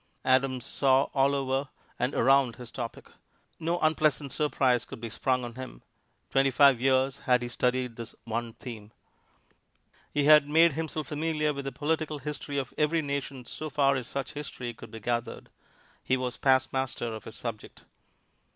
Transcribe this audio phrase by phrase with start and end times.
[0.25, 1.69] Adams saw all over
[1.99, 3.11] and around his topic
[3.59, 5.83] no unpleasant surprise could be sprung on him
[6.31, 8.91] twenty five years had he studied this one theme.
[10.11, 14.07] He had made himself familiar with the political history of every nation so far as
[14.07, 15.51] such history could be gathered;
[16.01, 17.83] he was past master of his subject.